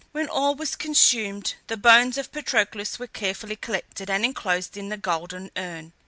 [0.13, 4.97] When all was consumed the bones of Patroclus were carefully collected and inclosed in a
[4.97, 5.93] golden urn.